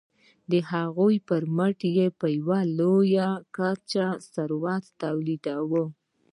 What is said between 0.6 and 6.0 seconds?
هغوی پرمټ یې په لویه کچه ثروت تولیداوه.